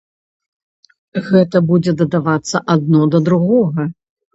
[1.29, 3.93] Гэта будзе дадавацца адно да другога.